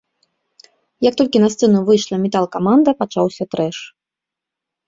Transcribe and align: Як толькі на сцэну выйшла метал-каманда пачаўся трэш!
Як 1.07 1.13
толькі 1.19 1.41
на 1.43 1.49
сцэну 1.55 1.83
выйшла 1.89 2.15
метал-каманда 2.25 2.97
пачаўся 3.03 3.43
трэш! 3.53 3.77